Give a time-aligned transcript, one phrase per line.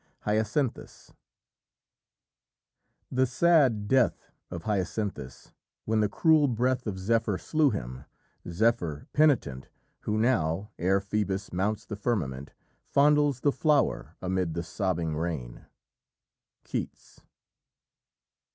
[0.21, 1.13] HYACINTHUS...
[3.11, 5.53] "The sad death Of Hyacinthus,
[5.85, 8.05] when the cruel breath Of Zephyr slew him
[8.49, 9.69] Zephyr penitent
[9.99, 12.51] Who now, ere Phœbus mounts the firmament,
[12.87, 15.67] Fondles the flower amid the sobbing rain."
[16.63, 17.21] Keats.